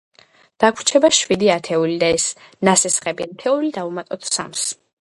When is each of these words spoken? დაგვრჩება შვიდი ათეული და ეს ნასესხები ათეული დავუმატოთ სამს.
დაგვრჩება 0.63 1.11
შვიდი 1.17 1.51
ათეული 1.57 1.99
და 2.05 2.11
ეს 2.15 2.27
ნასესხები 2.71 3.31
ათეული 3.31 3.73
დავუმატოთ 3.81 4.31
სამს. 4.35 4.69